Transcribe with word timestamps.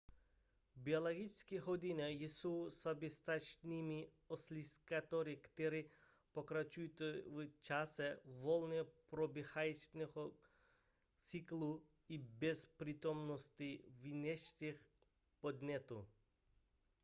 biologické 0.75 1.59
hodiny 1.59 2.11
jsou 2.11 2.69
soběstačnými 2.69 4.07
oscilátory 4.27 5.37
které 5.37 5.83
pokračují 6.31 6.87
v 6.97 7.47
čase 7.61 8.19
volně 8.25 8.83
probíhajícího 9.09 10.33
cyklu 11.17 11.83
i 12.09 12.17
bez 12.17 12.65
přítomnosti 12.65 13.83
vnějších 13.89 14.85
podnětů 15.39 16.07